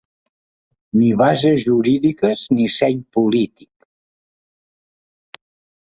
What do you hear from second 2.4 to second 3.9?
ni seny polític!